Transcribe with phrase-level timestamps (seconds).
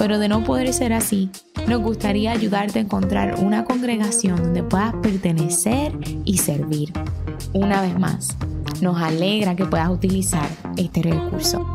[0.00, 1.28] pero de no poder ser así,
[1.68, 5.92] nos gustaría ayudarte a encontrar una congregación donde puedas pertenecer
[6.24, 6.90] y servir.
[7.52, 8.34] Una vez más,
[8.80, 11.66] nos alegra que puedas utilizar este recurso.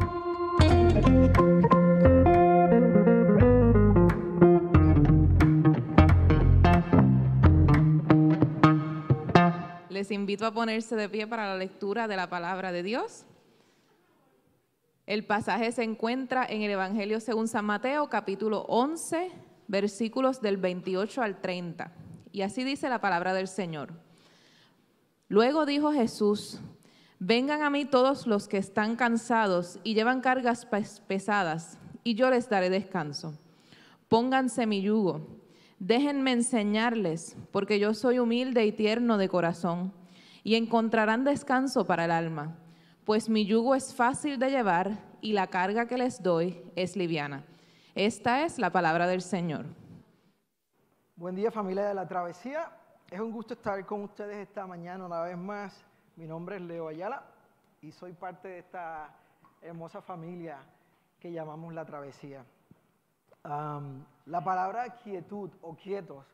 [9.89, 13.27] Les invito a ponerse de pie para la lectura de la palabra de Dios.
[15.05, 19.31] El pasaje se encuentra en el Evangelio según San Mateo, capítulo 11,
[19.67, 21.91] versículos del 28 al 30.
[22.31, 23.93] Y así dice la palabra del Señor.
[25.27, 26.59] Luego dijo Jesús,
[27.19, 30.67] vengan a mí todos los que están cansados y llevan cargas
[31.07, 33.37] pesadas, y yo les daré descanso.
[34.07, 35.27] Pónganse mi yugo,
[35.77, 39.93] déjenme enseñarles, porque yo soy humilde y tierno de corazón,
[40.43, 42.57] y encontrarán descanso para el alma
[43.05, 47.43] pues mi yugo es fácil de llevar y la carga que les doy es liviana.
[47.93, 49.65] Esta es la palabra del Señor.
[51.15, 52.71] Buen día familia de la travesía.
[53.09, 55.85] Es un gusto estar con ustedes esta mañana una vez más.
[56.15, 57.23] Mi nombre es Leo Ayala
[57.79, 59.15] y soy parte de esta
[59.61, 60.57] hermosa familia
[61.19, 62.43] que llamamos la travesía.
[63.43, 66.25] la palabra quietud o quietos,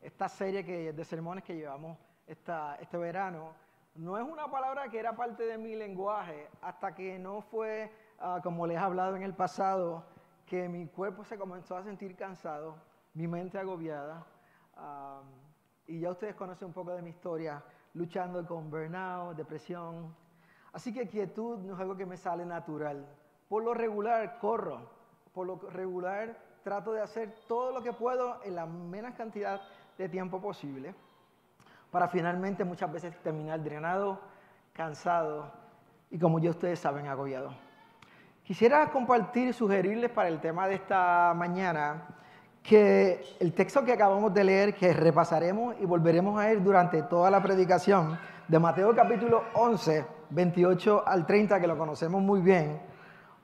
[0.00, 3.52] esta serie que, de sermones que llevamos esta, este verano,
[3.94, 8.40] no es una palabra que era parte de mi lenguaje hasta que no fue, ah,
[8.42, 10.04] como les he hablado en el pasado,
[10.46, 12.76] que mi cuerpo se comenzó a sentir cansado,
[13.14, 14.26] mi mente agobiada.
[15.86, 17.62] y ya ustedes conocen un poco de mi historia,
[17.94, 20.14] luchando con burnout, depresión.
[20.72, 23.04] Así que quietud no es algo que me sale natural.
[23.48, 24.88] Por lo regular corro,
[25.34, 29.60] por lo regular trato de hacer todo lo que puedo en la menos cantidad
[29.98, 30.94] de tiempo posible
[31.90, 34.20] para finalmente muchas veces terminar drenado,
[34.72, 35.50] cansado
[36.10, 37.54] y como ya ustedes saben, agobiado.
[38.44, 42.02] Quisiera compartir y sugerirles para el tema de esta mañana
[42.62, 47.30] que el texto que acabamos de leer, que repasaremos y volveremos a ir durante toda
[47.30, 48.18] la predicación,
[48.50, 52.80] de Mateo capítulo 11, 28 al 30, que lo conocemos muy bien,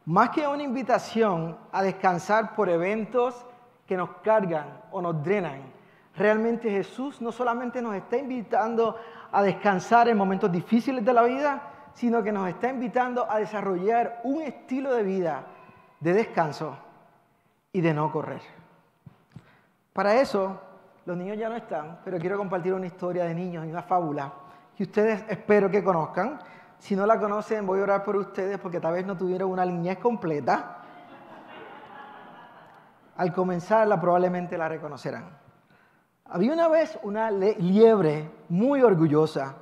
[0.04, 3.46] más que una invitación a descansar por eventos
[3.86, 5.62] que nos cargan o nos drenan,
[6.16, 8.96] Realmente Jesús no solamente nos está invitando
[9.30, 11.62] a descansar en momentos difíciles de la vida,
[11.92, 15.46] sino que nos está invitando a desarrollar un estilo de vida
[16.00, 16.76] de descanso
[17.72, 18.40] y de no correr.
[19.92, 20.60] Para eso,
[21.04, 24.32] los niños ya no están, pero quiero compartir una historia de niños y una fábula
[24.76, 26.38] que ustedes espero que conozcan.
[26.78, 29.64] Si no la conocen, voy a orar por ustedes porque tal vez no tuvieron una
[29.64, 30.82] niñez completa.
[33.16, 35.45] Al comenzarla probablemente la reconocerán.
[36.28, 39.54] Había una vez una liebre muy orgullosa,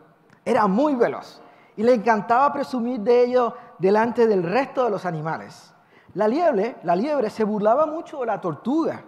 [0.43, 1.43] era muy veloz
[1.77, 5.75] y le encantaba presumir de ello delante del resto de los animales.
[6.15, 9.03] La liebre, la liebre se burlaba mucho de la tortuga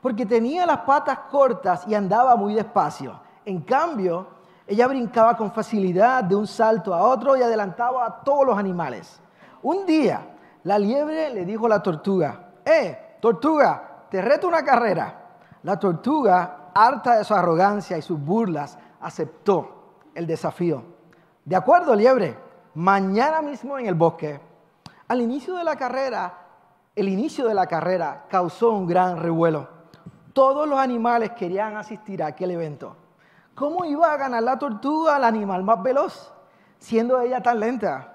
[0.00, 3.20] porque tenía las patas cortas y andaba muy despacio.
[3.44, 4.26] En cambio,
[4.66, 9.20] ella brincaba con facilidad de un salto a otro y adelantaba a todos los animales.
[9.62, 10.22] Un día,
[10.62, 15.20] la liebre le dijo a la tortuga, ¡Eh, tortuga, te reto una carrera!
[15.62, 20.82] La tortuga harta de su arrogancia y sus burlas, aceptó el desafío.
[21.44, 22.36] De acuerdo, liebre,
[22.74, 24.40] mañana mismo en el bosque.
[25.08, 26.38] Al inicio de la carrera,
[26.96, 29.68] el inicio de la carrera causó un gran revuelo.
[30.32, 32.96] Todos los animales querían asistir a aquel evento.
[33.54, 36.32] ¿Cómo iba a ganar la tortuga al animal más veloz,
[36.78, 38.14] siendo ella tan lenta?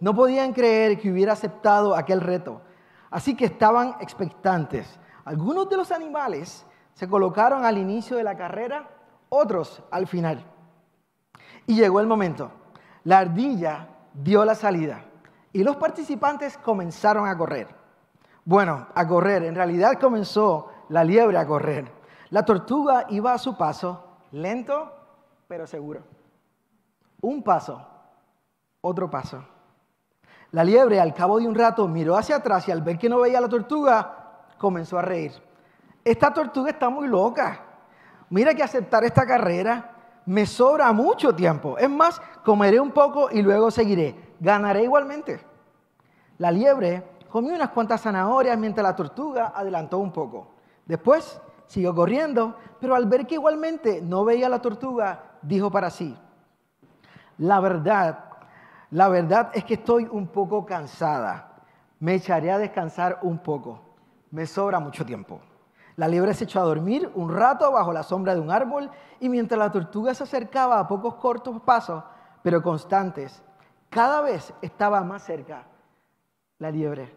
[0.00, 2.60] No podían creer que hubiera aceptado aquel reto,
[3.10, 4.98] así que estaban expectantes.
[5.24, 6.66] Algunos de los animales
[6.96, 8.88] se colocaron al inicio de la carrera,
[9.28, 10.42] otros al final.
[11.66, 12.50] Y llegó el momento.
[13.04, 15.04] La ardilla dio la salida
[15.52, 17.68] y los participantes comenzaron a correr.
[18.46, 19.44] Bueno, a correr.
[19.44, 21.92] En realidad comenzó la liebre a correr.
[22.30, 24.90] La tortuga iba a su paso, lento
[25.46, 26.00] pero seguro.
[27.20, 27.86] Un paso,
[28.80, 29.44] otro paso.
[30.50, 33.20] La liebre al cabo de un rato miró hacia atrás y al ver que no
[33.20, 35.46] veía a la tortuga, comenzó a reír
[36.06, 37.60] esta tortuga está muy loca.
[38.30, 39.92] Mira que aceptar esta carrera
[40.24, 41.76] me sobra mucho tiempo.
[41.78, 44.14] Es más, comeré un poco y luego seguiré.
[44.38, 45.40] Ganaré igualmente.
[46.38, 50.54] La liebre comió unas cuantas zanahorias mientras la tortuga adelantó un poco.
[50.84, 56.16] Después siguió corriendo, pero al ver que igualmente no veía la tortuga, dijo para sí,
[57.38, 58.26] la verdad,
[58.92, 61.64] la verdad es que estoy un poco cansada.
[61.98, 63.80] Me echaré a descansar un poco.
[64.30, 65.40] Me sobra mucho tiempo.
[65.96, 69.28] La liebre se echó a dormir un rato bajo la sombra de un árbol y
[69.28, 72.04] mientras la tortuga se acercaba a pocos cortos pasos,
[72.42, 73.42] pero constantes,
[73.88, 75.64] cada vez estaba más cerca
[76.58, 77.14] la liebre.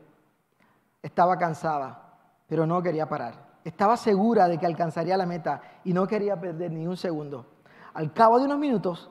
[1.01, 2.17] Estaba cansada,
[2.47, 3.49] pero no quería parar.
[3.63, 7.45] Estaba segura de que alcanzaría la meta y no quería perder ni un segundo.
[7.93, 9.09] Al cabo de unos minutos,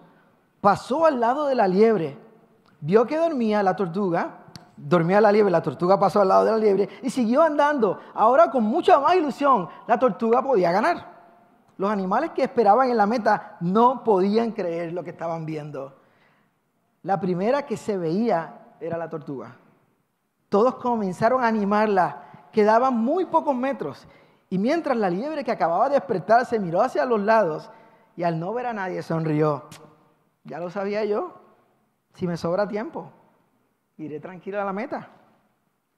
[0.60, 2.18] pasó al lado de la liebre,
[2.80, 4.44] vio que dormía la tortuga,
[4.78, 8.00] dormía la liebre, la tortuga pasó al lado de la liebre y siguió andando.
[8.14, 11.18] Ahora con mucha más ilusión, la tortuga podía ganar.
[11.76, 15.96] Los animales que esperaban en la meta no podían creer lo que estaban viendo.
[17.02, 19.56] La primera que se veía era la tortuga.
[20.48, 22.22] Todos comenzaron a animarla.
[22.52, 24.06] Quedaban muy pocos metros.
[24.50, 27.70] Y mientras la liebre que acababa de despertarse miró hacia los lados
[28.16, 29.66] y al no ver a nadie sonrió.
[30.44, 31.34] Ya lo sabía yo.
[32.14, 33.12] Si me sobra tiempo,
[33.98, 35.08] iré tranquila a la meta.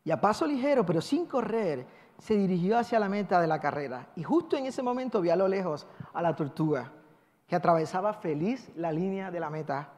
[0.02, 1.86] Y a paso ligero, pero sin correr,
[2.18, 4.08] se dirigió hacia la meta de la carrera.
[4.16, 6.92] Y justo en ese momento vio a lo lejos a la tortuga,
[7.46, 9.90] que atravesaba feliz la línea de la meta.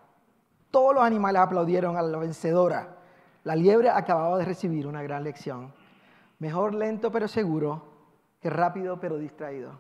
[0.71, 2.97] Todos los animales aplaudieron a la vencedora.
[3.45, 5.73] La liebre acababa de recibir una gran lección.
[6.39, 7.83] Mejor lento pero seguro
[8.41, 9.79] que rápido pero distraído.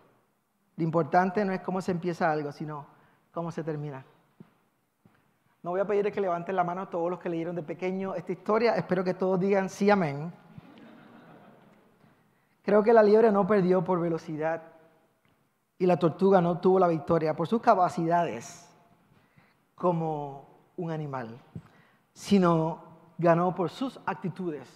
[0.76, 2.86] Lo importante no es cómo se empieza algo, sino
[3.32, 4.04] cómo se termina.
[5.62, 8.14] No voy a pedir que levanten la mano a todos los que leyeron de pequeño
[8.16, 8.74] esta historia.
[8.74, 10.32] Espero que todos digan sí, amén.
[12.62, 14.62] Creo que la liebre no perdió por velocidad
[15.78, 18.68] y la tortuga no tuvo la victoria por sus capacidades
[19.76, 21.40] como un animal,
[22.12, 22.82] sino
[23.18, 24.68] ganó por sus actitudes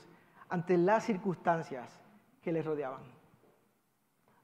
[0.48, 1.90] ante las circunstancias
[2.42, 3.02] que le rodeaban.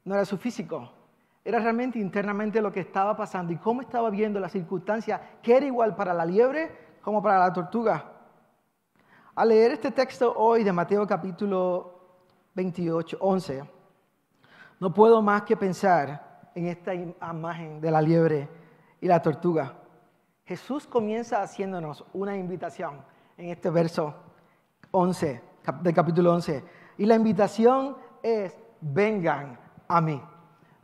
[0.04, 0.90] No era su físico,
[1.44, 5.66] era realmente internamente lo que estaba pasando y cómo estaba viendo la circunstancia que era
[5.66, 6.70] igual para la liebre
[7.02, 8.04] como para la tortuga.
[9.34, 12.00] Al leer este texto hoy de Mateo capítulo
[12.54, 13.64] 28, 11,
[14.78, 18.48] no puedo más que pensar en esta imagen de la liebre
[19.00, 19.74] y la tortuga.
[20.44, 23.00] Jesús comienza haciéndonos una invitación
[23.36, 24.14] en este verso
[24.90, 25.42] 11,
[25.80, 26.64] del capítulo 11.
[26.98, 30.20] Y la invitación es, vengan a mí.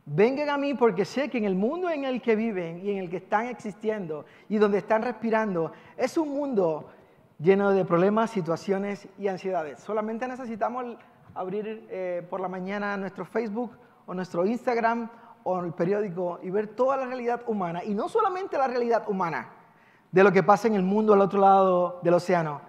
[0.05, 2.97] Vengan a mí porque sé que en el mundo en el que viven y en
[2.97, 6.89] el que están existiendo y donde están respirando, es un mundo
[7.37, 9.79] lleno de problemas, situaciones y ansiedades.
[9.79, 10.97] Solamente necesitamos
[11.35, 13.71] abrir eh, por la mañana nuestro Facebook
[14.05, 15.09] o nuestro Instagram
[15.43, 17.83] o el periódico y ver toda la realidad humana.
[17.83, 19.49] Y no solamente la realidad humana
[20.11, 22.61] de lo que pasa en el mundo al otro lado del océano.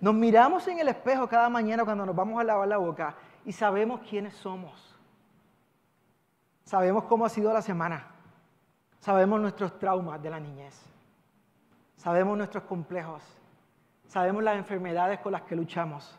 [0.00, 3.52] Nos miramos en el espejo cada mañana cuando nos vamos a lavar la boca y
[3.52, 4.87] sabemos quiénes somos.
[6.68, 8.06] Sabemos cómo ha sido la semana.
[9.00, 10.78] Sabemos nuestros traumas de la niñez.
[11.96, 13.22] Sabemos nuestros complejos.
[14.06, 16.18] Sabemos las enfermedades con las que luchamos.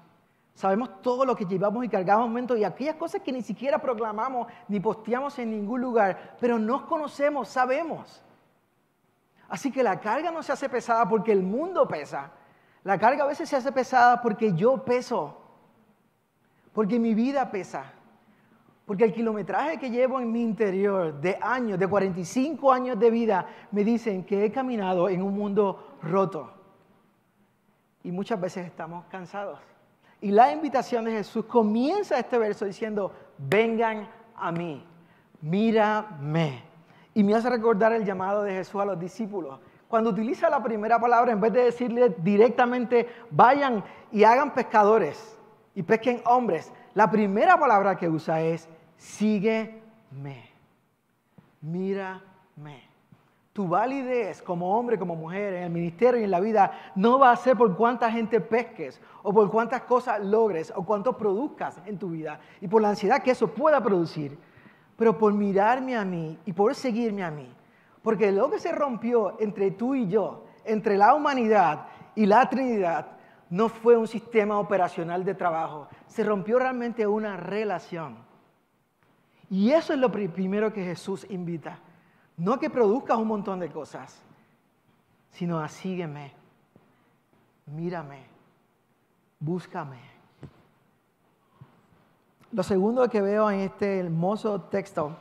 [0.56, 4.48] Sabemos todo lo que llevamos y cargamos momentos y aquellas cosas que ni siquiera proclamamos
[4.68, 8.24] ni posteamos en ningún lugar, pero nos conocemos, sabemos.
[9.50, 12.32] Así que la carga no se hace pesada porque el mundo pesa.
[12.84, 15.40] La carga a veces se hace pesada porque yo peso,
[16.74, 17.94] porque mi vida pesa.
[18.90, 23.46] Porque el kilometraje que llevo en mi interior de años, de 45 años de vida,
[23.70, 26.52] me dicen que he caminado en un mundo roto.
[28.04, 29.60] Y muchas veces estamos cansados.
[30.20, 34.84] Y la invitación de Jesús comienza este verso diciendo, vengan a mí,
[35.40, 36.64] mírame.
[37.14, 39.60] Y me hace recordar el llamado de Jesús a los discípulos.
[39.88, 45.38] Cuando utiliza la primera palabra, en vez de decirle directamente, vayan y hagan pescadores
[45.76, 48.68] y pesquen hombres, la primera palabra que usa es,
[49.00, 50.52] sígueme,
[51.62, 52.90] mírame.
[53.54, 57.32] Tu validez como hombre, como mujer, en el ministerio y en la vida, no va
[57.32, 61.98] a ser por cuánta gente pesques, o por cuántas cosas logres, o cuánto produzcas en
[61.98, 64.38] tu vida, y por la ansiedad que eso pueda producir,
[64.96, 67.52] pero por mirarme a mí y por seguirme a mí.
[68.02, 73.08] Porque lo que se rompió entre tú y yo, entre la humanidad y la Trinidad,
[73.50, 78.29] no fue un sistema operacional de trabajo, se rompió realmente una relación.
[79.50, 81.80] Y eso es lo primero que Jesús invita.
[82.38, 84.22] No que produzcas un montón de cosas,
[85.32, 86.34] sino a sígueme,
[87.66, 88.24] mírame,
[89.40, 90.00] búscame.
[92.52, 95.16] Lo segundo que veo en este hermoso texto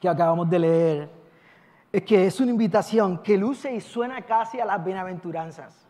[0.00, 1.10] que acabamos de leer
[1.90, 5.86] es que es una invitación que luce y suena casi a las bienaventuranzas.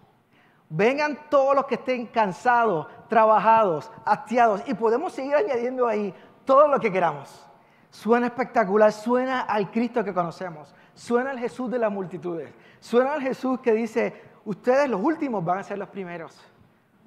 [0.71, 6.15] Vengan todos los que estén cansados, trabajados, hastiados y podemos seguir añadiendo ahí
[6.49, 7.47] todo lo que queramos.
[7.91, 12.51] Suena espectacular, suena al Cristo que conocemos, suena al Jesús de las multitudes,
[12.81, 14.15] suena al Jesús que dice,
[14.47, 16.41] ustedes los últimos van a ser los primeros,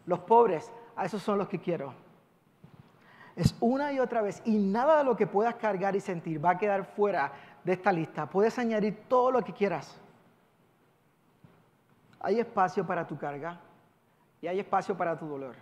[0.05, 1.91] los pobres, a esos son los que quiero.
[3.35, 6.51] Es una y otra vez, y nada de lo que puedas cargar y sentir va
[6.51, 7.31] a quedar fuera
[7.63, 8.27] de esta lista.
[8.27, 9.99] Puedes añadir todo lo que quieras.
[12.19, 13.59] Hay espacio para tu carga
[14.39, 15.55] y hay espacio para tu dolor.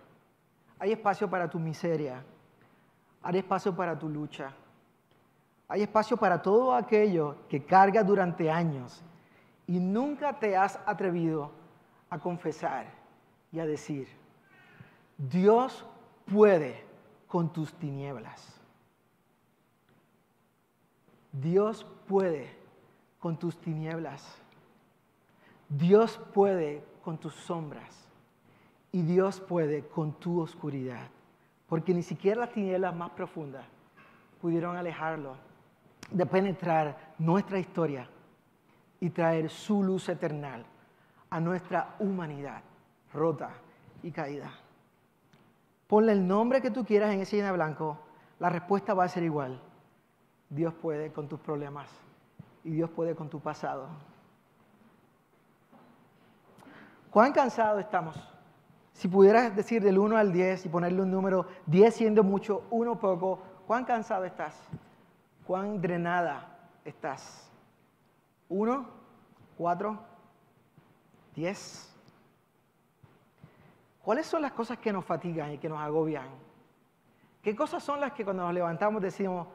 [0.78, 2.22] Hay espacio para tu miseria.
[3.22, 4.52] Hay espacio para tu lucha.
[5.68, 9.02] Hay espacio para todo aquello que cargas durante años
[9.66, 11.52] y nunca te has atrevido
[12.08, 12.86] a confesar
[13.52, 14.08] y a decir,
[15.16, 15.86] Dios
[16.26, 16.84] puede
[17.28, 18.60] con tus tinieblas.
[21.30, 22.50] Dios puede
[23.20, 24.24] con tus tinieblas.
[25.68, 28.08] Dios puede con tus sombras.
[28.90, 31.08] Y Dios puede con tu oscuridad.
[31.70, 33.64] Porque ni siquiera las tinieblas más profundas
[34.42, 35.36] pudieron alejarlo
[36.10, 38.08] de penetrar nuestra historia
[38.98, 40.64] y traer su luz eterna
[41.30, 42.60] a nuestra humanidad
[43.14, 43.50] rota
[44.02, 44.50] y caída.
[45.86, 47.98] Ponle el nombre que tú quieras en ese llena blanco,
[48.40, 49.60] la respuesta va a ser igual.
[50.48, 51.88] Dios puede con tus problemas
[52.64, 53.88] y Dios puede con tu pasado.
[57.10, 58.29] ¿Cuán cansados estamos?
[59.00, 62.98] Si pudieras decir del 1 al 10 y ponerle un número, 10 siendo mucho, 1
[62.98, 64.54] poco, ¿cuán cansado estás?
[65.46, 67.50] ¿Cuán drenada estás?
[68.50, 68.84] ¿1?
[69.58, 69.98] ¿4?
[71.34, 71.88] ¿10?
[74.02, 76.28] ¿Cuáles son las cosas que nos fatigan y que nos agobian?
[77.40, 79.48] ¿Qué cosas son las que cuando nos levantamos decimos,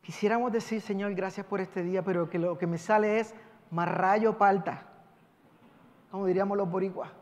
[0.00, 3.32] quisiéramos decir, Señor, gracias por este día, pero que lo que me sale es
[3.70, 4.88] marrayo palta,
[6.10, 7.21] como diríamos los boricuas?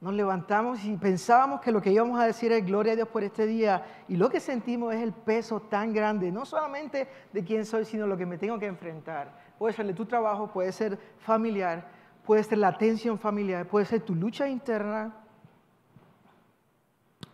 [0.00, 3.22] Nos levantamos y pensábamos que lo que íbamos a decir es gloria a Dios por
[3.22, 7.66] este día y lo que sentimos es el peso tan grande, no solamente de quién
[7.66, 9.30] soy, sino lo que me tengo que enfrentar.
[9.58, 11.86] Puede ser de tu trabajo, puede ser familiar,
[12.24, 15.14] puede ser la tensión familiar, puede ser tu lucha interna.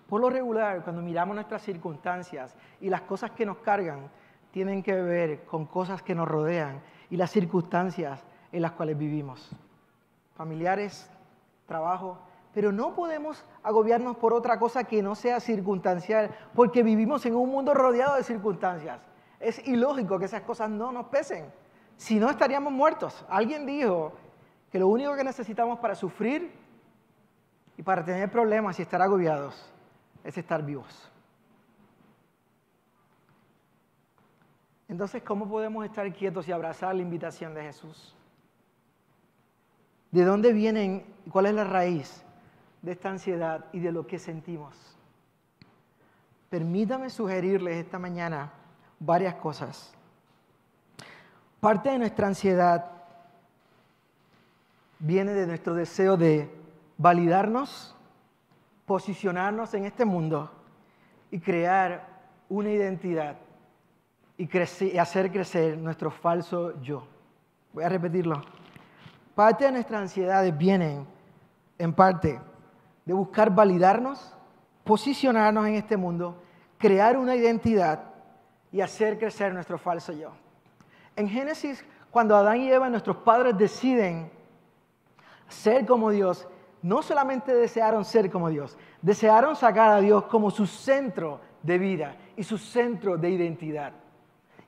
[0.09, 4.11] Por lo regular, cuando miramos nuestras circunstancias y las cosas que nos cargan,
[4.51, 6.81] tienen que ver con cosas que nos rodean
[7.11, 9.55] y las circunstancias en las cuales vivimos.
[10.35, 11.09] Familiares,
[11.67, 12.19] trabajo,
[12.57, 17.51] pero no podemos agobiarnos por otra cosa que no sea circunstancial, porque vivimos en un
[17.51, 18.99] mundo rodeado de circunstancias.
[19.39, 21.53] Es ilógico que esas cosas no nos pesen.
[21.99, 23.27] Si no, estaríamos muertos.
[23.29, 24.15] Alguien dijo
[24.73, 26.51] que lo único que necesitamos para sufrir
[27.77, 29.71] y para tener problemas y estar agobiados
[30.25, 31.13] es estar vivos.
[34.89, 38.17] Entonces, ¿cómo podemos estar quietos y abrazar la invitación de Jesús?
[40.11, 41.05] ¿De dónde vienen?
[41.31, 42.26] ¿Cuál es la raíz?
[42.83, 44.97] De esta ansiedad y de lo que sentimos.
[46.51, 48.53] Permítame sugerirles esta mañana
[48.99, 49.93] varias cosas.
[51.61, 52.87] Parte de nuestra ansiedad
[54.99, 56.51] viene de nuestro deseo de
[56.97, 57.95] validarnos,
[58.87, 60.51] posicionarnos en este mundo
[61.31, 62.07] y crear
[62.49, 63.37] una identidad
[64.39, 67.07] y, hacer crecer nuestro falso yo.
[67.73, 68.43] Voy a repetirlo.
[69.35, 71.07] Parte de nuestras ansiedades vienen
[71.79, 72.41] en parte
[73.07, 74.35] de buscar validarnos,
[74.85, 76.43] posicionarnos en este mundo,
[76.77, 78.03] crear una identidad
[78.71, 80.33] y hacer crecer nuestro falso yo.
[81.15, 84.31] En Génesis, cuando Adán y Eva, nuestros padres, deciden
[85.49, 86.47] ser como Dios,
[86.83, 92.17] no solamente desearon ser como Dios, desearon sacar a Dios como su centro de vida
[92.37, 93.93] y su centro de identidad.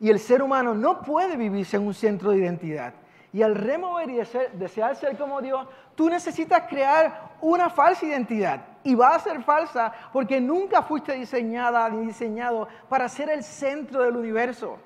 [0.01, 2.95] Y el ser humano no puede vivirse en un centro de identidad.
[3.33, 4.21] Y al remover y
[4.55, 8.61] desear ser como Dios, tú necesitas crear una falsa identidad.
[8.83, 14.03] Y va a ser falsa porque nunca fuiste diseñada ni diseñado para ser el centro
[14.03, 14.79] del universo.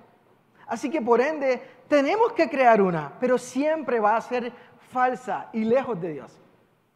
[0.66, 4.52] Así que por ende, tenemos que crear una, pero siempre va a ser
[4.90, 6.38] falsa y lejos de Dios.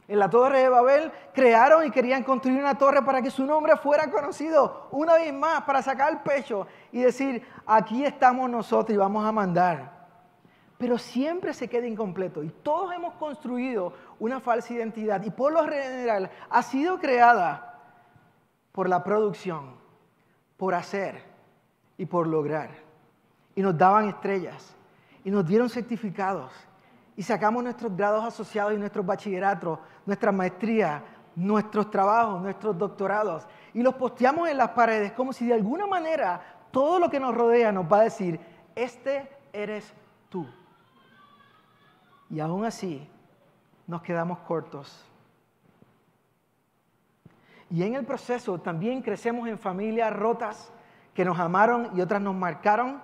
[0.08, 3.76] En la torre de Babel crearon y querían construir una torre para que su nombre
[3.76, 8.98] fuera conocido una vez más, para sacar el pecho y decir, aquí estamos nosotros y
[8.98, 9.95] vamos a mandar
[10.78, 12.42] pero siempre se queda incompleto.
[12.42, 17.80] Y todos hemos construido una falsa identidad y por lo general ha sido creada
[18.72, 19.76] por la producción,
[20.56, 21.22] por hacer
[21.96, 22.70] y por lograr.
[23.54, 24.76] Y nos daban estrellas
[25.24, 26.52] y nos dieron certificados
[27.16, 31.02] y sacamos nuestros grados asociados y nuestros bachilleratos, nuestra maestría,
[31.34, 36.40] nuestros trabajos, nuestros doctorados y los posteamos en las paredes como si de alguna manera
[36.70, 38.38] todo lo que nos rodea nos va a decir,
[38.74, 39.94] este eres
[40.28, 40.46] tú.
[42.30, 43.06] Y aún así
[43.86, 45.04] nos quedamos cortos.
[47.70, 50.72] Y en el proceso también crecemos en familias rotas
[51.14, 53.02] que nos amaron y otras nos marcaron.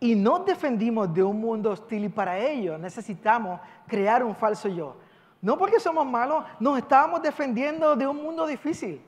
[0.00, 4.96] Y nos defendimos de un mundo hostil y para ello necesitamos crear un falso yo.
[5.40, 9.00] No porque somos malos, nos estábamos defendiendo de un mundo difícil.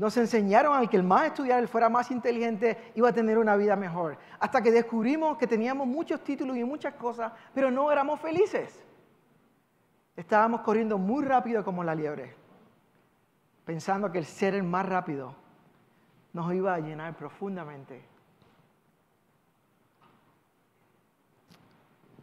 [0.00, 3.54] Nos enseñaron al que el más estudiar, el fuera más inteligente, iba a tener una
[3.54, 4.16] vida mejor.
[4.38, 8.82] Hasta que descubrimos que teníamos muchos títulos y muchas cosas, pero no éramos felices.
[10.16, 12.34] Estábamos corriendo muy rápido como la liebre,
[13.66, 15.34] pensando que el ser el más rápido
[16.32, 18.02] nos iba a llenar profundamente.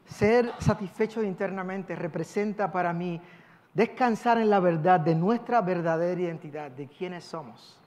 [0.07, 3.21] Ser satisfecho internamente representa para mí
[3.77, 7.79] descansar en la verdad de nuestra verdadera identidad, de quiénes somos.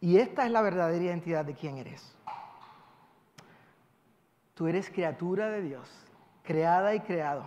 [0.00, 2.12] Y esta es la verdadera identidad de quién eres.
[4.54, 5.88] Tú eres criatura de Dios,
[6.42, 7.44] creada y creado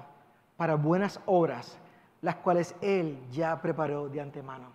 [0.56, 1.78] para buenas obras,
[2.22, 4.68] las cuales Él ya preparó de antemano.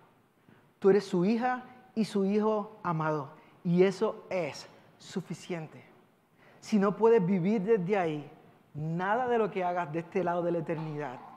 [0.77, 1.63] Tú eres su hija
[1.95, 3.31] y su hijo amado,
[3.63, 4.69] y eso es
[4.99, 5.83] suficiente.
[6.59, 8.31] Si no puedes vivir desde ahí,
[8.75, 11.28] nada de lo que hagas de este lado de la eternidad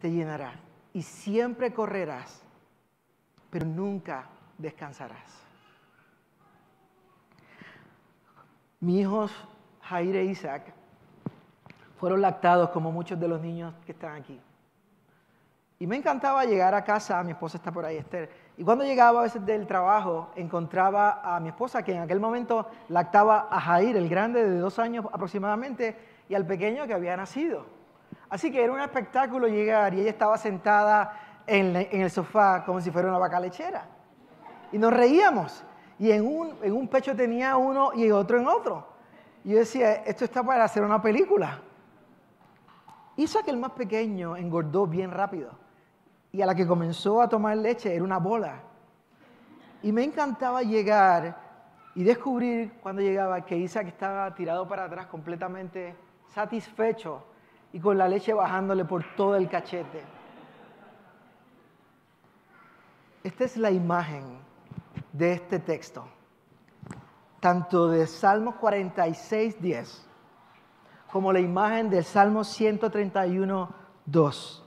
[0.00, 0.54] te llenará.
[0.92, 2.42] Y siempre correrás,
[3.50, 4.26] pero nunca
[4.58, 5.40] descansarás.
[8.80, 9.32] Mis hijos,
[9.82, 10.74] Jair e Isaac,
[11.98, 14.40] fueron lactados como muchos de los niños que están aquí.
[15.78, 19.20] Y me encantaba llegar a casa, mi esposa está por ahí, Esther, y cuando llegaba
[19.20, 23.96] a veces del trabajo, encontraba a mi esposa, que en aquel momento lactaba a Jair,
[23.96, 25.96] el grande de dos años aproximadamente,
[26.28, 27.79] y al pequeño que había nacido.
[28.30, 32.92] Así que era un espectáculo llegar y ella estaba sentada en, el sofá como si
[32.92, 33.84] fuera una vaca lechera.
[34.70, 35.64] Y nos reíamos.
[35.98, 38.86] Y en un, en un pecho tenía uno y otro en otro.
[39.44, 41.60] Y yo decía, esto está para hacer una película.
[43.16, 45.50] Hizo que el más pequeño engordó bien rápido.
[46.30, 48.62] Y a la que comenzó a tomar leche era una bola.
[49.82, 51.36] Y me encantaba llegar
[51.96, 55.96] y descubrir cuando llegaba que Isaac estaba tirado para atrás completamente
[56.28, 57.24] satisfecho
[57.72, 60.02] y con la leche bajándole por todo el cachete.
[63.22, 64.38] Esta es la imagen
[65.12, 66.06] de este texto,
[67.38, 70.06] tanto de Salmo 46, 10,
[71.12, 73.74] como la imagen del Salmo 131,
[74.06, 74.66] 2.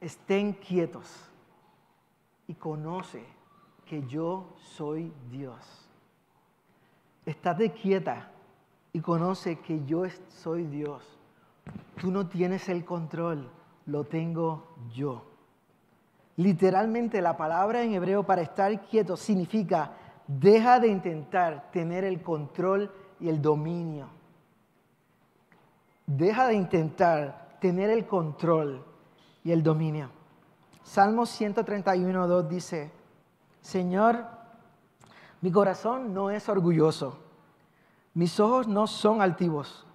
[0.00, 1.28] Estén quietos
[2.46, 3.26] y conoce
[3.84, 5.88] que yo soy Dios.
[7.26, 8.30] Estate quieta
[8.92, 11.02] y conoce que yo soy Dios.
[12.00, 13.50] Tú no tienes el control,
[13.86, 15.24] lo tengo yo.
[16.36, 19.92] Literalmente la palabra en hebreo para estar quieto significa
[20.26, 24.08] deja de intentar tener el control y el dominio.
[26.06, 28.84] Deja de intentar tener el control
[29.44, 30.10] y el dominio.
[30.82, 32.90] Salmo 131, dice,
[33.60, 34.24] Señor,
[35.40, 37.29] mi corazón no es orgulloso
[38.14, 39.86] mis ojos no son altivos.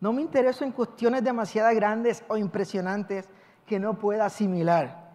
[0.00, 3.28] No me intereso en cuestiones demasiado grandes o impresionantes
[3.66, 5.06] que no pueda asimilar.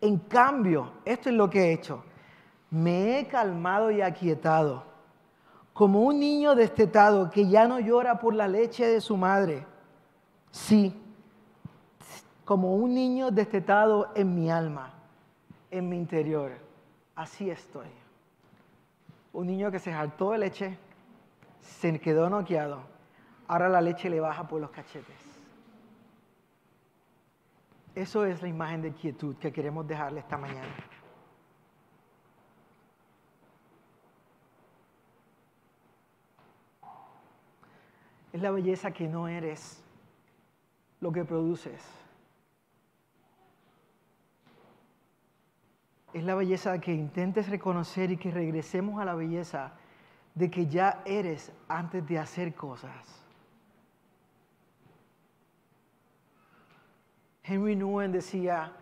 [0.00, 2.04] En cambio, esto es lo que he hecho.
[2.70, 4.84] Me he calmado y aquietado,
[5.72, 9.64] como un niño destetado que ya no llora por la leche de su madre.
[10.50, 11.00] Sí,
[12.44, 14.92] como un niño destetado en mi alma,
[15.70, 16.52] en mi interior.
[17.14, 17.88] Así estoy.
[19.32, 20.78] Un niño que se hartó de leche,
[21.64, 22.82] se quedó noqueado,
[23.48, 25.16] ahora la leche le baja por los cachetes.
[27.94, 30.74] Eso es la imagen de quietud que queremos dejarle esta mañana.
[38.32, 39.82] Es la belleza que no eres
[41.00, 41.80] lo que produces.
[46.12, 49.74] Es la belleza que intentes reconocer y que regresemos a la belleza
[50.34, 53.24] de que ya eres antes de hacer cosas.
[57.42, 58.72] Henry Nguyen decía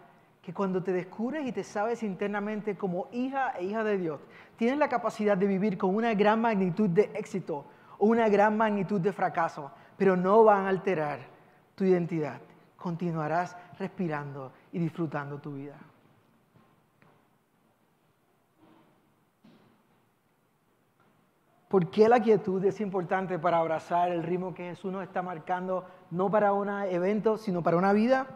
[0.41, 4.21] que cuando te descubres y te sabes internamente como hija e hija de Dios,
[4.57, 7.65] tienes la capacidad de vivir con una gran magnitud de éxito
[7.99, 11.21] o una gran magnitud de fracaso, pero no van a alterar
[11.75, 12.41] tu identidad.
[12.77, 15.77] Continuarás respirando y disfrutando tu vida.
[21.73, 25.87] ¿Por qué la quietud es importante para abrazar el ritmo que Jesús nos está marcando,
[26.11, 28.27] no para un evento, sino para una vida?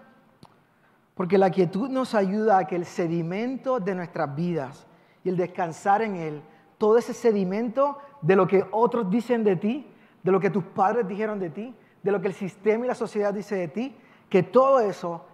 [1.15, 4.87] Porque la quietud nos ayuda a que el sedimento de nuestras vidas
[5.23, 6.43] y el descansar en él,
[6.79, 9.87] todo ese sedimento de lo que otros dicen de ti,
[10.23, 12.95] de lo que tus padres dijeron de ti, de lo que el sistema y la
[12.95, 13.95] sociedad dice de ti,
[14.31, 15.27] que todo eso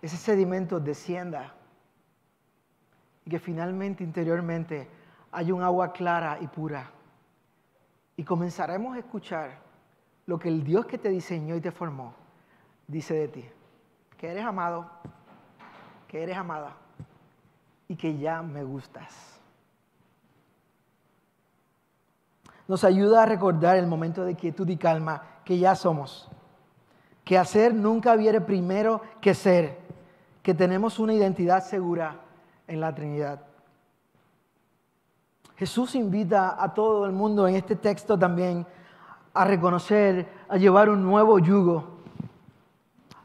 [0.00, 1.56] ese sedimento descienda
[3.24, 4.88] y que finalmente interiormente
[5.32, 7.01] haya un agua clara y pura.
[8.22, 9.58] Y comenzaremos a escuchar
[10.26, 12.14] lo que el Dios que te diseñó y te formó
[12.86, 13.44] dice de ti.
[14.16, 14.88] Que eres amado,
[16.06, 16.76] que eres amada
[17.88, 19.40] y que ya me gustas.
[22.68, 26.30] Nos ayuda a recordar el momento de quietud y calma que ya somos.
[27.24, 29.80] Que hacer nunca viene primero que ser.
[30.44, 32.20] Que tenemos una identidad segura
[32.68, 33.51] en la Trinidad.
[35.56, 38.66] Jesús invita a todo el mundo en este texto también
[39.34, 41.92] a reconocer, a llevar un nuevo yugo.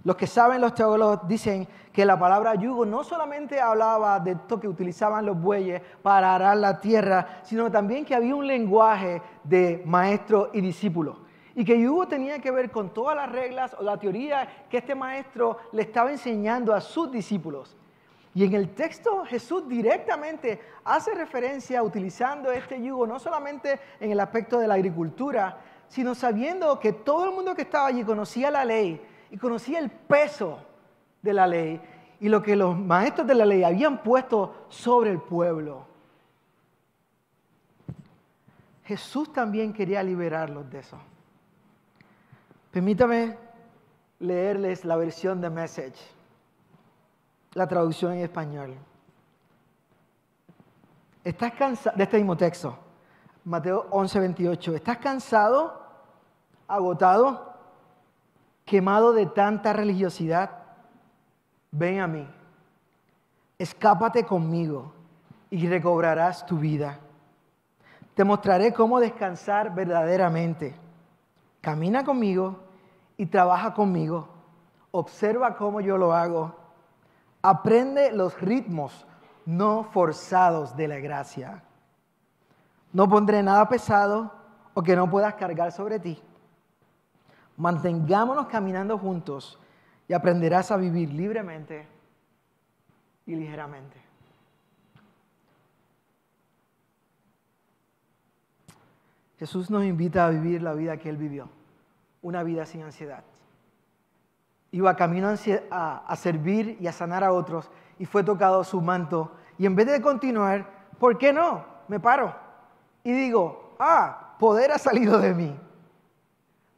[0.04, 4.60] Los que saben, los teólogos dicen que la palabra yugo no solamente hablaba de esto
[4.60, 9.82] que utilizaban los bueyes para arar la tierra, sino también que había un lenguaje de
[9.86, 11.18] maestro y discípulo.
[11.56, 14.94] Y que yugo tenía que ver con todas las reglas o la teoría que este
[14.94, 17.77] maestro le estaba enseñando a sus discípulos.
[18.38, 24.20] Y en el texto Jesús directamente hace referencia utilizando este yugo no solamente en el
[24.20, 28.64] aspecto de la agricultura, sino sabiendo que todo el mundo que estaba allí conocía la
[28.64, 30.60] ley y conocía el peso
[31.20, 31.82] de la ley
[32.20, 35.88] y lo que los maestros de la ley habían puesto sobre el pueblo.
[38.84, 41.00] Jesús también quería liberarlos de eso.
[42.70, 43.36] Permítame
[44.20, 46.17] leerles la versión de Message
[47.54, 48.76] la traducción en español.
[51.24, 52.78] Estás cansado, de este mismo texto,
[53.44, 54.76] Mateo 11, 28.
[54.76, 55.82] ¿Estás cansado,
[56.68, 57.54] agotado,
[58.66, 60.52] quemado de tanta religiosidad?
[61.72, 62.28] Ven a mí,
[63.60, 64.94] escápate conmigo
[65.50, 67.00] y recobrarás tu vida.
[68.14, 70.76] Te mostraré cómo descansar verdaderamente.
[71.62, 72.60] Camina conmigo
[73.18, 74.30] y trabaja conmigo.
[74.92, 76.67] Observa cómo yo lo hago
[77.48, 79.08] Aprende los ritmos
[79.46, 81.64] no forzados de la gracia.
[82.92, 84.34] No pondré nada pesado
[84.74, 86.22] o que no puedas cargar sobre ti.
[87.56, 89.58] Mantengámonos caminando juntos
[90.10, 91.88] y aprenderás a vivir libremente
[93.26, 94.02] y ligeramente.
[99.40, 101.48] Jesús nos invita a vivir la vida que Él vivió,
[102.22, 103.24] una vida sin ansiedad
[104.72, 105.30] iba camino
[105.72, 109.32] a, servir y a sanar a otros y fue tocado su manto.
[109.58, 111.66] Y en vez de continuar, ¿por qué no?
[111.88, 112.36] Me paro
[113.04, 115.58] y digo, ah, poder ha salido de mí.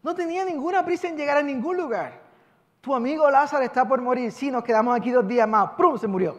[0.04, 2.21] No tenía ninguna prisa en llegar a ningún lugar.
[2.82, 4.32] Tu amigo Lázaro está por morir.
[4.32, 5.71] Sí, nos quedamos aquí dos días más.
[5.71, 5.97] ¡Prum!
[5.97, 6.38] Se murió.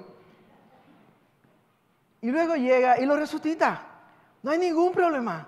[2.22, 3.82] Y luego llega y lo resucita.
[4.42, 5.46] No hay ningún problema.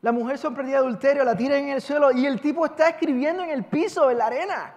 [0.00, 3.42] La mujer sorprendida de adulterio la tira en el suelo y el tipo está escribiendo
[3.42, 4.74] en el piso, en la arena.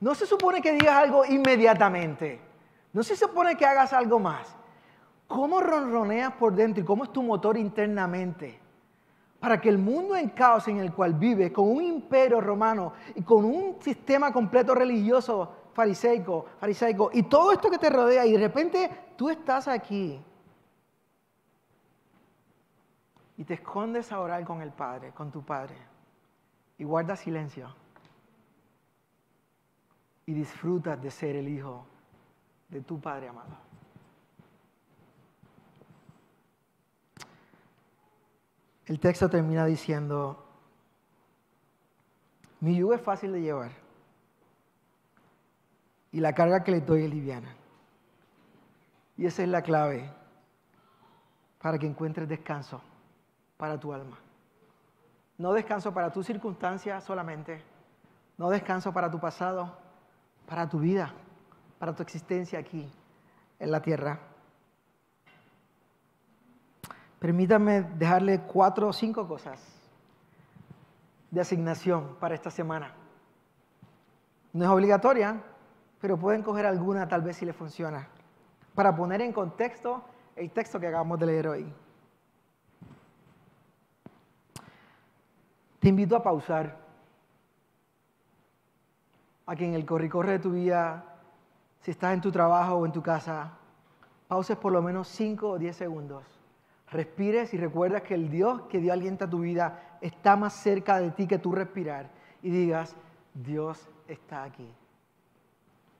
[0.00, 2.40] No se supone que digas algo inmediatamente.
[2.92, 4.54] No se supone que hagas algo más.
[5.26, 8.60] ¿Cómo ronroneas por dentro y cómo es tu motor internamente?
[9.40, 13.22] Para que el mundo en caos en el cual vives, con un imperio romano y
[13.22, 18.38] con un sistema completo religioso fariseico, fariseico y todo esto que te rodea y de
[18.38, 20.20] repente tú estás aquí
[23.36, 25.76] y te escondes a orar con el Padre, con tu Padre
[26.78, 27.72] y guardas silencio
[30.28, 31.86] y disfrutas de ser el hijo
[32.68, 33.56] de tu Padre amado.
[38.84, 40.44] El texto termina diciendo,
[42.60, 43.70] mi yugo es fácil de llevar
[46.12, 47.56] y la carga que le doy es liviana.
[49.16, 50.12] Y esa es la clave
[51.58, 52.82] para que encuentres descanso
[53.56, 54.18] para tu alma.
[55.38, 57.62] No descanso para tu circunstancia solamente,
[58.36, 59.87] no descanso para tu pasado,
[60.48, 61.12] para tu vida,
[61.78, 62.90] para tu existencia aquí
[63.58, 64.18] en la tierra.
[67.18, 69.60] Permítame dejarle cuatro o cinco cosas
[71.30, 72.94] de asignación para esta semana.
[74.54, 75.42] No es obligatoria,
[76.00, 78.08] pero pueden coger alguna tal vez si les funciona,
[78.74, 80.02] para poner en contexto
[80.34, 81.72] el texto que acabamos de leer hoy.
[85.80, 86.87] Te invito a pausar
[89.48, 91.02] a que en el corre-corre de tu vida,
[91.80, 93.50] si estás en tu trabajo o en tu casa,
[94.28, 96.22] pauses por lo menos 5 o 10 segundos.
[96.90, 101.00] Respires y recuerdas que el Dios que dio aliento a tu vida está más cerca
[101.00, 102.10] de ti que tú respirar.
[102.42, 102.94] Y digas,
[103.32, 104.70] Dios está aquí.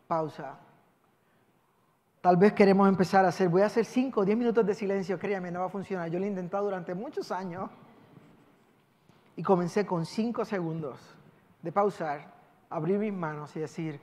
[0.06, 0.58] Pausa.
[2.20, 5.18] Tal vez queremos empezar a hacer, voy a hacer 5 o 10 minutos de silencio,
[5.18, 6.10] créame, no va a funcionar.
[6.10, 7.70] Yo lo he intentado durante muchos años
[9.36, 11.00] y comencé con 5 segundos
[11.62, 12.37] de pausar
[12.70, 14.00] abrir mis manos y decir,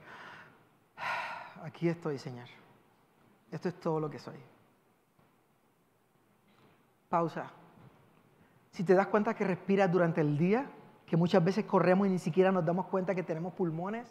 [1.62, 2.48] aquí estoy, Señor.
[3.50, 4.38] Esto es todo lo que soy.
[7.08, 7.50] Pausa.
[8.70, 10.66] Si te das cuenta que respiras durante el día,
[11.06, 14.10] que muchas veces corremos y ni siquiera nos damos cuenta que tenemos pulmones,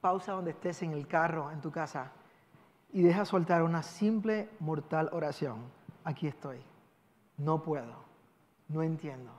[0.00, 2.10] pausa donde estés en el carro, en tu casa,
[2.92, 5.60] y deja soltar una simple, mortal oración.
[6.04, 6.60] Aquí estoy.
[7.38, 8.04] No puedo.
[8.68, 9.30] No entiendo.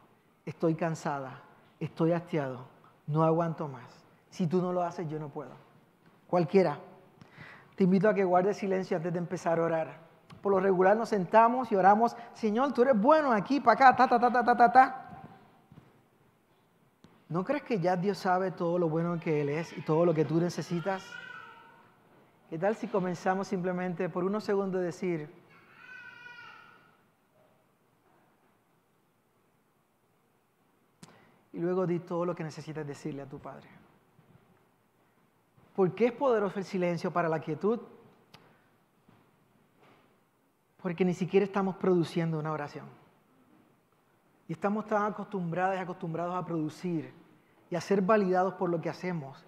[0.46, 1.43] Estoy cansada.
[1.80, 2.73] Estoy hastiado.
[3.08, 4.04] No aguanto más.
[4.30, 5.52] Si tú no lo haces, yo no puedo.
[6.28, 6.80] Cualquiera.
[7.76, 10.04] Te invito a que guardes silencio antes de empezar a orar.
[10.42, 14.08] Por lo regular nos sentamos y oramos, Señor, tú eres bueno aquí, para acá, ta,
[14.08, 15.04] ta, ta, ta, ta, ta.
[17.30, 20.13] ¿No crees que ya Dios sabe todo lo bueno que Él es y todo lo
[20.13, 21.04] que tú necesitas?
[22.50, 25.30] ¿Qué tal si comenzamos simplemente por unos segundos a decir,
[31.54, 33.70] y luego di todo lo que necesitas decirle a tu Padre?
[35.76, 37.80] ¿Por qué es poderoso el silencio para la quietud?
[40.82, 42.86] Porque ni siquiera estamos produciendo una oración.
[44.48, 47.13] Y estamos tan acostumbrados y acostumbrados a producir
[47.70, 49.46] y a ser validados por lo que hacemos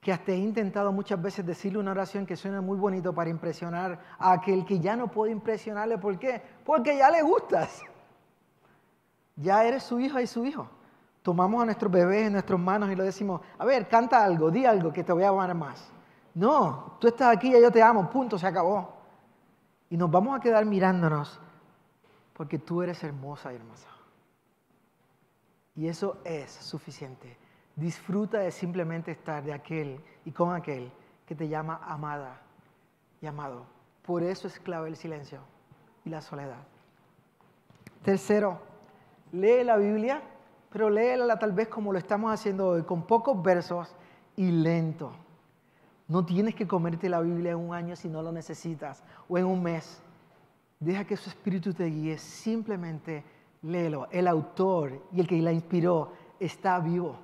[0.00, 3.98] que hasta he intentado muchas veces decirle una oración que suena muy bonito para impresionar
[4.18, 5.98] a aquel que ya no puede impresionarle.
[5.98, 6.40] ¿Por qué?
[6.64, 7.82] Porque ya le gustas.
[9.36, 10.68] Ya eres su hijo y su hijo.
[11.28, 14.64] Tomamos a nuestros bebés en nuestras manos y le decimos, a ver, canta algo, di
[14.64, 15.92] algo que te voy a amar más.
[16.32, 18.94] No, tú estás aquí y yo te amo, punto, se acabó.
[19.90, 21.38] Y nos vamos a quedar mirándonos
[22.32, 23.90] porque tú eres hermosa y hermosa.
[25.76, 27.36] Y eso es suficiente.
[27.76, 30.90] Disfruta de simplemente estar de aquel y con aquel
[31.26, 32.40] que te llama amada
[33.20, 33.66] y amado.
[34.00, 35.40] Por eso es clave el silencio
[36.06, 36.64] y la soledad.
[38.02, 38.58] Tercero,
[39.30, 40.22] lee la Biblia,
[40.70, 43.94] pero léela tal vez como lo estamos haciendo hoy, con pocos versos
[44.36, 45.12] y lento.
[46.06, 49.44] No tienes que comerte la Biblia en un año si no lo necesitas o en
[49.44, 50.02] un mes.
[50.80, 53.24] Deja que su espíritu te guíe, simplemente
[53.62, 54.08] léelo.
[54.10, 57.16] El autor y el que la inspiró está vivo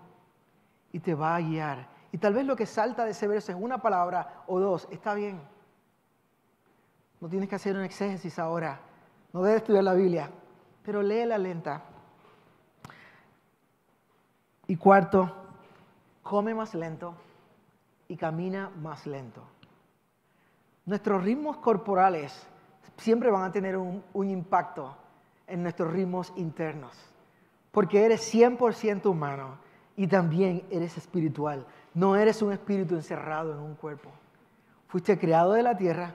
[0.92, 1.88] y te va a guiar.
[2.12, 5.14] Y tal vez lo que salta de ese verso es una palabra o dos, está
[5.14, 5.40] bien.
[7.20, 8.80] No tienes que hacer un exégesis ahora,
[9.32, 10.30] no debes estudiar la Biblia,
[10.84, 11.82] pero léela lenta.
[14.66, 15.34] Y cuarto,
[16.22, 17.14] come más lento
[18.08, 19.42] y camina más lento.
[20.86, 22.46] Nuestros ritmos corporales
[22.96, 24.96] siempre van a tener un, impacto
[25.46, 26.92] en nuestros ritmos internos,
[27.70, 29.58] porque eres 100% humano
[29.96, 31.66] y también eres espiritual.
[31.92, 34.10] No eres un espíritu encerrado en un cuerpo.
[34.88, 36.14] Fuiste creado de la tierra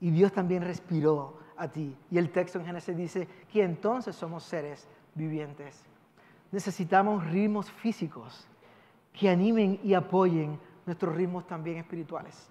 [0.00, 1.96] y Dios también respiró a ti.
[2.10, 5.84] Y el texto en Génesis dice que entonces somos seres vivientes.
[6.56, 8.48] Necesitamos ritmos físicos
[9.12, 12.48] que animen y apoyen nuestros ritmos también espirituales.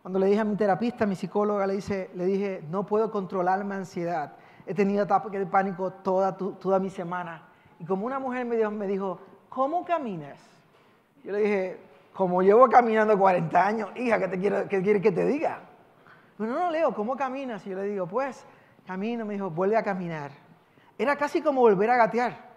[0.00, 3.74] Cuando le dije a mi terapista, a mi psicóloga, le, dije, no puedo controlar mi
[3.74, 4.32] ansiedad.
[4.64, 7.42] He tenido ataques de pánico toda, toda mi semana.
[7.78, 10.38] Y como una mujer me dijo, ¿cómo caminas?
[11.22, 11.80] Yo le dije,
[12.14, 15.60] como llevo caminando 40 años, hija, ¿qué, te quiero, qué quieres que te diga?
[16.38, 17.66] No, no, Leo, ¿cómo caminas?
[17.66, 18.46] Y yo le digo, pues,
[18.86, 20.30] camino, me dijo, vuelve a caminar.
[20.96, 22.53] Era casi como volver a gatear.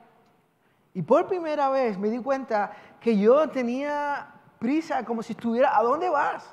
[0.98, 5.84] Y por primera vez me di cuenta que yo tenía prisa como si estuviera, ¿a
[5.84, 6.44] dónde vas?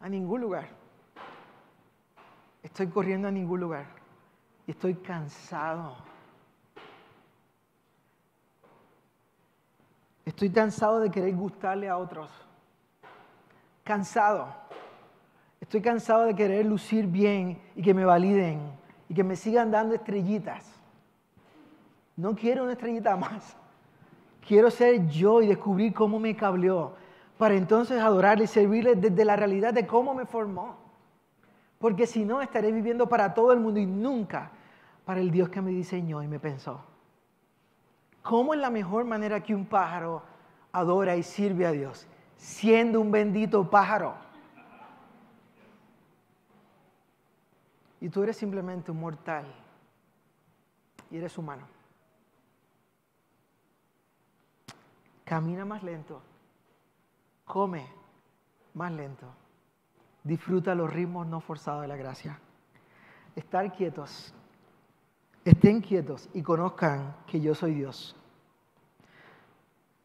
[0.00, 0.70] A ningún lugar.
[2.62, 3.88] Estoy corriendo a ningún lugar.
[4.66, 5.98] Y estoy cansado.
[10.24, 12.30] Estoy cansado de querer gustarle a otros.
[13.84, 14.48] Cansado.
[15.60, 19.94] Estoy cansado de querer lucir bien y que me validen y que me sigan dando
[19.94, 20.64] estrellitas.
[22.16, 23.56] No quiero una estrellita más.
[24.46, 26.94] Quiero ser yo y descubrir cómo me cableó
[27.38, 30.76] para entonces adorarle y servirle desde la realidad de cómo me formó.
[31.78, 34.50] Porque si no, estaré viviendo para todo el mundo y nunca
[35.04, 36.80] para el Dios que me diseñó y me pensó.
[38.22, 40.22] ¿Cómo es la mejor manera que un pájaro
[40.72, 42.06] adora y sirve a Dios?
[42.36, 44.14] Siendo un bendito pájaro.
[48.00, 49.46] Y tú eres simplemente un mortal.
[51.10, 51.66] Y eres humano.
[55.24, 56.22] Camina más lento.
[57.44, 57.86] Come
[58.74, 59.26] más lento.
[60.22, 62.38] Disfruta los ritmos no forzados de la gracia.
[63.34, 64.34] Estar quietos.
[65.44, 68.14] Estén quietos y conozcan que yo soy Dios.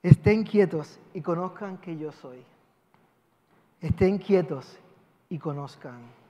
[0.02, 2.44] Estén quietos y conozcan que yo soy.
[3.82, 4.78] Estén quietos
[5.30, 6.23] y conozcan.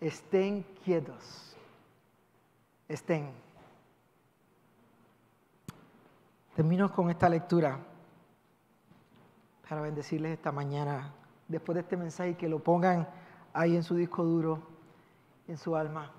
[0.00, 1.56] Estén quietos.
[2.88, 3.30] Estén.
[6.54, 7.78] Termino con esta lectura.
[9.68, 11.12] para bendecirles esta mañana,
[11.46, 13.06] después de este mensaje, que lo pongan
[13.52, 14.62] ahí en su disco duro,
[15.46, 16.10] en su alma.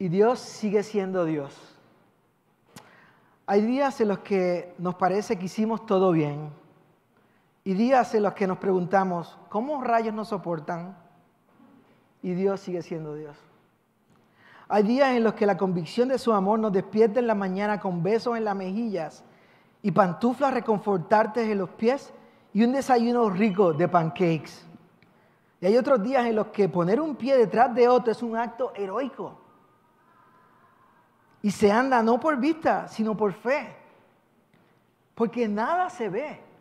[0.00, 1.76] Y Dios sigue siendo Dios.
[3.46, 6.50] Hay días en los que nos parece que hicimos todo bien
[7.64, 10.96] y días en los que nos preguntamos, ¿cómo rayos nos soportan?
[12.22, 13.36] Y Dios sigue siendo Dios.
[14.68, 17.78] Hay días en los que la convicción de su amor nos despierta en la mañana
[17.78, 19.24] con besos en las mejillas
[19.82, 22.12] y pantuflas reconfortantes en los pies
[22.54, 24.66] y un desayuno rico de pancakes.
[25.60, 28.36] Y hay otros días en los que poner un pie detrás de otro es un
[28.36, 29.38] acto heroico.
[31.42, 33.76] Y se anda no por vista, sino por fe.
[35.14, 36.51] Porque nada se ve.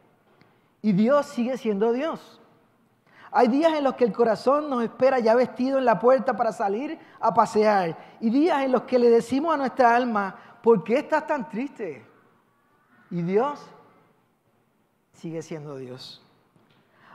[0.81, 2.41] Y Dios sigue siendo Dios.
[3.31, 6.51] Hay días en los que el corazón nos espera ya vestido en la puerta para
[6.51, 7.97] salir a pasear.
[8.19, 12.05] Y días en los que le decimos a nuestra alma, ¿por qué estás tan triste?
[13.09, 13.59] Y Dios
[15.13, 16.21] sigue siendo Dios.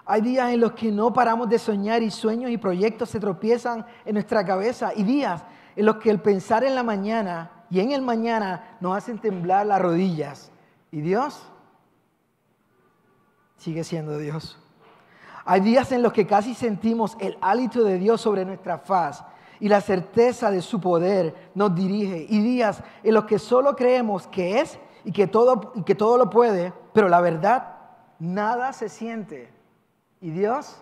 [0.06, 3.84] Hay días en los que no paramos de soñar y sueños y proyectos se tropiezan
[4.04, 4.92] en nuestra cabeza.
[4.94, 8.96] Y días en los que el pensar en la mañana y en el mañana nos
[8.96, 10.50] hacen temblar las rodillas.
[10.92, 11.50] Y Dios
[13.66, 14.56] sigue siendo Dios.
[15.44, 19.24] Hay días en los que casi sentimos el hálito de Dios sobre nuestra faz
[19.58, 22.26] y la certeza de su poder nos dirige.
[22.28, 26.16] Y días en los que solo creemos que es y que todo, y que todo
[26.16, 27.74] lo puede, pero la verdad,
[28.20, 29.52] nada se siente.
[30.20, 30.76] Y Dios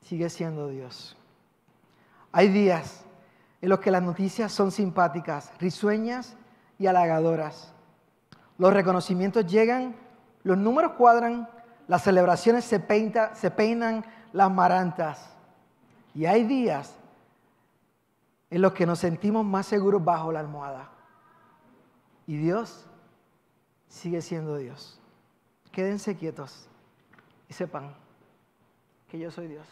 [0.00, 1.14] sigue siendo Dios.
[2.32, 3.04] Hay días
[3.60, 6.38] en los que las noticias son simpáticas, risueñas
[6.78, 7.74] y halagadoras.
[8.56, 9.94] Los reconocimientos llegan,
[10.44, 11.48] los números cuadran,
[11.88, 15.34] las celebraciones se, peinan las marantas.
[16.14, 16.94] Y hay días
[18.50, 20.90] en los que nos sentimos más seguros bajo la almohada.
[22.26, 22.86] Y Dios
[23.88, 25.00] sigue siendo Dios.
[25.72, 26.68] Quédense quietos
[27.48, 27.94] y sepan
[29.08, 29.66] que yo soy Dios.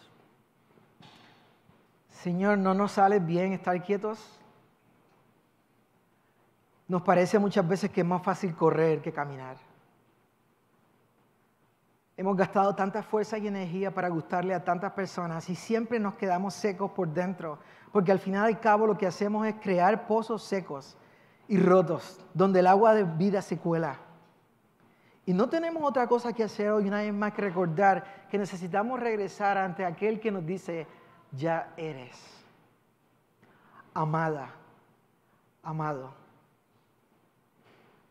[2.10, 4.38] Señor, no nos sale bien estar quietos.
[6.88, 9.56] Nos parece muchas veces que es más fácil correr que caminar.
[12.22, 16.54] Hemos gastado tanta fuerza y energía para gustarle a tantas personas y siempre nos quedamos
[16.54, 17.58] secos por dentro,
[17.90, 20.96] porque al final y al cabo lo que hacemos es crear pozos secos
[21.48, 23.98] y rotos, donde el agua de vida se cuela.
[25.26, 29.00] Y no tenemos otra cosa que hacer hoy una vez más que recordar que necesitamos
[29.00, 30.86] regresar ante aquel que nos dice,
[31.32, 32.16] ya eres.
[33.94, 34.54] Amada,
[35.60, 36.14] amado.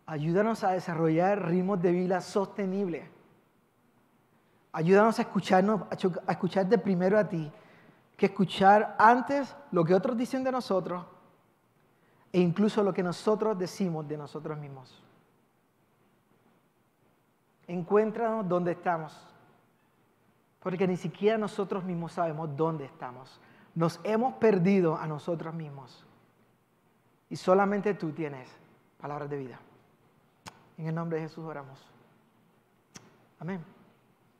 [0.06, 3.20] Ayúdanos a desarrollar ritmos de vida sostenibles.
[4.73, 5.81] Ayúdanos a escucharnos,
[6.27, 7.51] a escucharte primero a ti,
[8.15, 11.05] que escuchar antes lo que otros dicen de nosotros
[12.31, 15.03] e incluso lo que nosotros decimos de nosotros mismos.
[17.67, 19.31] Encuéntranos donde estamos
[20.62, 23.39] porque ni siquiera nosotros mismos sabemos dónde estamos.
[23.73, 26.05] Nos hemos perdido a nosotros mismos.
[27.29, 28.47] Y solamente tú tienes
[28.99, 29.60] palabras de vida.
[30.77, 31.79] En el nombre de Jesús oramos.
[33.39, 33.81] Amén.